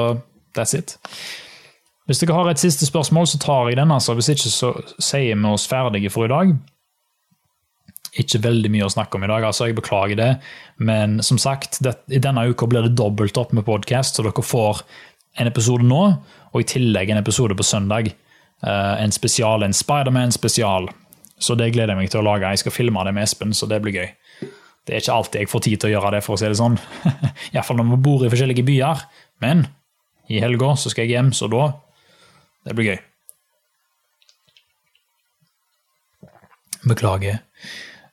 [0.57, 0.99] that's it.
[2.09, 3.91] Hvis dere har et siste spørsmål, så tar jeg den.
[3.93, 4.15] altså.
[4.17, 6.53] Hvis ikke, så sier vi oss ferdige for i dag.
[8.19, 9.69] Ikke veldig mye å snakke om i dag, altså.
[9.69, 10.31] Jeg beklager det.
[10.81, 14.45] Men som sagt, det, i denne uka blir det dobbelt opp med podkast, så dere
[14.45, 14.85] får
[15.39, 16.05] en episode nå,
[16.53, 18.09] og i tillegg en episode på søndag.
[18.65, 20.89] Uh, en spesial, en Spiderman-spesial.
[21.39, 22.51] Så det gleder jeg meg til å lage.
[22.53, 24.09] Jeg skal filme det med Espen, så det blir gøy.
[24.89, 26.59] Det er ikke alltid jeg får tid til å gjøre det, for å si det
[26.59, 26.79] sånn.
[27.53, 29.05] Iallfall når vi bor i forskjellige byer.
[29.45, 29.67] Men
[30.33, 31.71] i helga så skal jeg hjem, så da
[32.67, 32.99] Det blir gøy.
[36.89, 37.39] Beklager.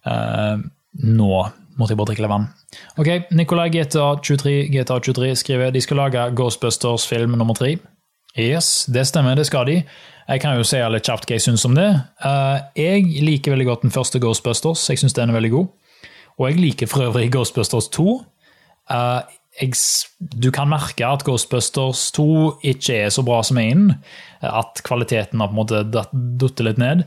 [0.05, 0.61] Uh,
[1.01, 1.31] nå
[1.75, 2.45] måtte jeg bare drikke litt vann.
[3.01, 7.73] Ok, Nikolai GTA23, GTA23 skriver de skal lage Ghostbusters-film nummer tre.
[8.36, 9.78] Yes, det stemmer, det skal de.
[10.28, 11.88] Jeg kan jo si litt kjapt hva jeg syns om det.
[12.26, 14.84] Eh, jeg liker veldig godt den første Ghostbusters.
[14.89, 15.69] Jeg syns den er veldig god.
[16.36, 18.15] Og jeg liker for øvrig Ghostbusters 2.
[18.91, 19.78] Eh, jeg,
[20.19, 22.26] du kan merke at Ghostbusters 2
[22.74, 23.86] ikke er så bra som 1.
[24.43, 27.06] At kvaliteten har på en måte datt litt ned.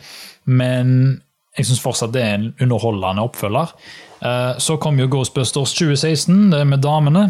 [0.48, 1.20] Men
[1.58, 3.74] jeg syns fortsatt det er en underholdende oppfølger.
[4.22, 7.28] Eh, så kom jo Ghostbusters 2016, det med damene.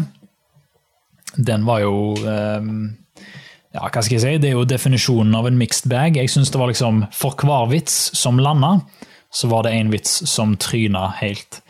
[1.35, 2.15] Den var jo
[3.75, 6.17] ja, hva skal jeg si, Det er jo definisjonen av en mixed bag.
[6.17, 8.79] Jeg synes det var liksom, For hver vits som landa,
[9.29, 11.61] så var det én vits som tryna helt.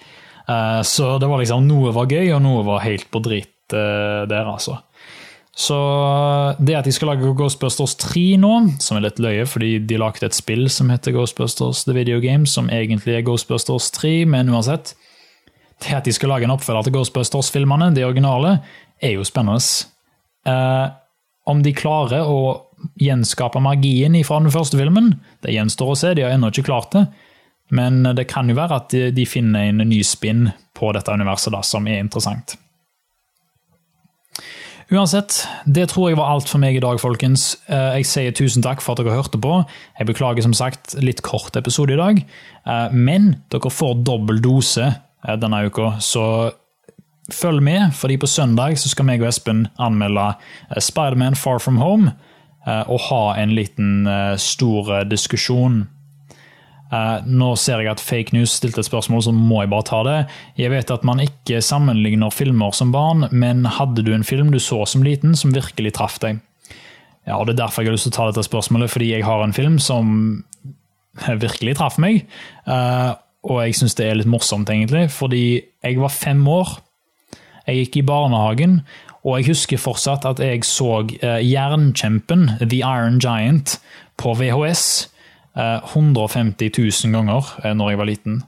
[0.49, 4.23] Uh, så det var liksom noe var gøy, og noe var helt på dritt uh,
[4.29, 4.79] der, altså.
[5.59, 5.75] Så
[6.63, 10.23] det at de skal lage Ghostbusters 3 nå, som er litt løye, fordi de lagde
[10.23, 14.95] et spill som heter Ghostbusters The Video Game, som egentlig er Ghostbusters 3, men uansett
[15.83, 18.57] Det at de skal lage en oppfølger til Ghostbusters-filmene, de originale,
[18.99, 19.59] er jo spennende.
[20.47, 20.91] Uh,
[21.49, 22.67] om de klarer å
[23.01, 25.17] gjenskape magien fra den første filmen.
[25.43, 27.07] Det gjenstår å se, de har ennå ikke klart det.
[27.75, 31.62] Men det kan jo være at de finner en ny spinn på dette universet da,
[31.65, 32.55] som er interessant.
[34.89, 37.51] Uansett, det tror jeg var alt for meg i dag, folkens.
[37.69, 39.59] Eh, jeg sier tusen takk for at dere hørte på.
[39.99, 42.23] Jeg beklager som sagt litt kort episode i dag,
[42.65, 46.23] eh, men dere får dobbel dose eh, denne uka, så
[47.36, 50.34] følg med, fordi på søndag så skal meg og Espen anmelde
[50.82, 52.15] Spiderman Far From Home
[52.70, 54.04] og ha en liten
[54.38, 55.88] stor diskusjon
[57.30, 60.18] nå ser jeg at Fake News stilte et spørsmål, så må jeg bare ta det.
[60.58, 64.60] Jeg vet at man ikke sammenligner filmer som barn, men hadde du en film du
[64.60, 66.42] så som liten som virkelig traff deg?
[67.28, 69.26] Ja, og Det er derfor jeg har lyst til å ta dette spørsmålet, fordi jeg
[69.26, 70.44] har en film som
[71.46, 72.26] virkelig traff meg.
[72.65, 76.80] Og jeg syns det er litt morsomt, egentlig, fordi jeg var fem år.
[77.69, 78.82] Jeg gikk i barnehagen,
[79.21, 83.77] og jeg husker fortsatt at jeg så uh, Jernkjempen, The Iron Giant,
[84.19, 85.10] på VHS
[85.55, 86.71] 150 eh,
[87.05, 88.41] 000 ganger eh, når jeg var liten.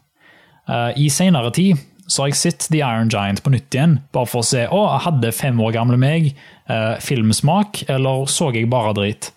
[0.69, 4.27] Eh, I senere tid så har jeg sett The Iron Giant på nytt igjen, bare
[4.27, 6.33] for å se å, hadde fem år gamle meg
[7.03, 9.29] filmsmak, eller så jeg bare drit.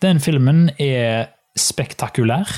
[0.00, 2.48] Den filmen er spektakulær.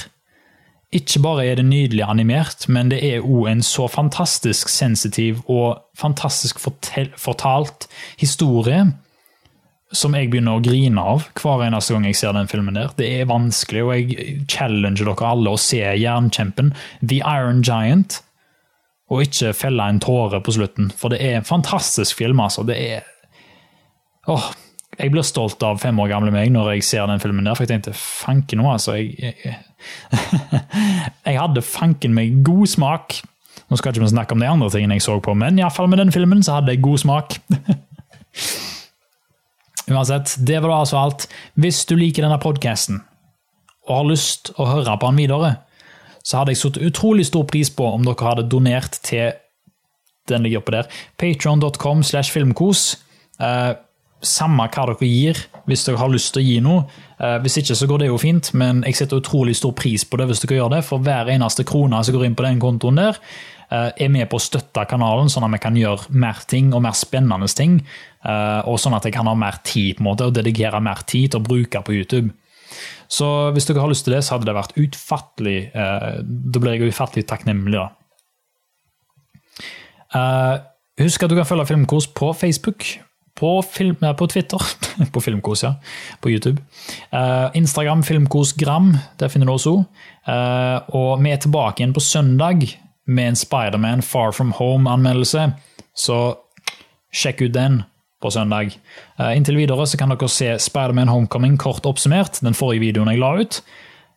[0.93, 5.81] Ikke bare er det nydelig animert, men det er òg en så fantastisk sensitiv og
[5.97, 7.89] fantastisk fortalt
[8.21, 8.91] historie
[9.93, 12.77] som jeg begynner å grine av hver eneste gang jeg ser den filmen.
[12.77, 12.93] der.
[12.97, 18.23] Det er vanskelig, og jeg challenger dere alle å se Jernkjempen, The Iron Giant,
[19.13, 20.91] og ikke felle en tåre på slutten.
[20.97, 22.65] For det er en fantastisk film, altså.
[22.65, 23.09] Det er
[24.31, 24.53] Åh,
[24.99, 27.65] jeg blir stolt av fem år gamle meg når jeg ser den filmen der, for
[27.65, 28.99] jeg tenkte fanken nå, altså.
[28.99, 29.31] Jeg, jeg,
[31.25, 33.07] jeg hadde fanken meg god smak.
[33.71, 36.03] Nå skal ikke vi snakke om de andre tingene jeg så på, men iallfall med
[36.03, 37.39] den filmen så hadde jeg god smak.
[39.93, 41.27] Uansett, det var altså alt.
[41.59, 43.01] Hvis du liker denne podkasten
[43.89, 45.51] og har lyst å høre på den videre,
[46.23, 49.33] så hadde jeg satt utrolig stor pris på om dere hadde donert til
[50.31, 50.91] den ligger oppe der.
[51.19, 52.93] Patron.com slash filmkos.
[53.43, 53.73] Eh,
[54.23, 56.85] samme hva dere gir, hvis dere har lyst til å gi noe.
[57.19, 60.21] Eh, hvis ikke så går det jo fint, men jeg setter utrolig stor pris på
[60.21, 60.83] det hvis dere gjør det.
[60.87, 63.15] For hver eneste krone som går inn på den kontoen der,
[63.71, 66.83] eh, er med på å støtte kanalen, sånn at vi kan gjøre mer ting og
[66.83, 67.81] mer spennende ting.
[68.25, 71.03] Eh, og sånn at jeg kan ha mer tid på en måte, og dedikere mer
[71.07, 72.31] tid til å bruke på YouTube.
[73.09, 76.89] Så hvis dere har lyst til det, så hadde det vært utfattelig Da blir jeg
[76.89, 77.89] ufattelig takknemlig, da.
[80.97, 83.03] Husk at du kan følge Filmkurs på Facebook.
[83.39, 84.61] På, film, på Twitter.
[85.13, 85.75] på Filmkos, ja.
[86.21, 86.63] På YouTube.
[87.55, 88.93] Instagram Filmkosgram.
[89.19, 89.85] Der finner du oss òg.
[90.93, 92.67] og vi er tilbake igjen på søndag
[93.07, 95.49] med en Spiderman Far From Home-anmeldelse.
[95.95, 96.19] Så
[97.13, 97.83] sjekk ut den
[98.23, 98.77] på søndag.
[99.21, 103.23] Uh, inntil videre så kan dere se Spiderman Homecoming kort oppsummert, den forrige videoen jeg
[103.23, 103.63] la ut.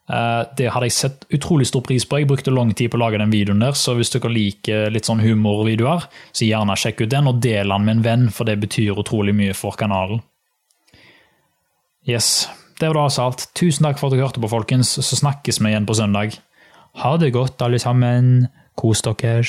[0.05, 2.19] Uh, det hadde jeg sett utrolig stor pris på.
[2.21, 5.09] Jeg brukte lang tid på å lage den videoen der, så hvis dere liker litt
[5.09, 8.59] sånn humorvideoer, så gjerne sjekk ut den, og del den med en venn, for det
[8.61, 10.21] betyr utrolig mye for kanalen.
[12.05, 12.45] Yes,
[12.77, 13.47] det var da altså alt.
[13.57, 14.93] Tusen takk for at dere hørte på, folkens.
[15.01, 16.37] Så snakkes vi igjen på søndag.
[17.01, 18.49] Ha det godt, alle sammen.
[18.77, 19.41] Kos dere.